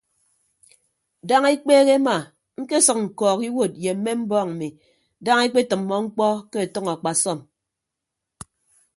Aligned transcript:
Daña 1.27 1.49
ekpeehe 1.55 1.83
ema 1.97 2.15
ñkesʌk 2.61 2.97
ñkọọk 3.05 3.39
iwuod 3.47 3.73
ye 3.83 3.91
mme 3.97 4.11
mbọọñ 4.21 4.47
mmi 4.51 4.67
daña 5.25 5.43
ekpetʌmmọ 5.47 5.95
mkpọ 6.05 6.25
ke 6.51 6.57
ọtʌñ 6.65 6.85
akpasọm. 6.93 7.39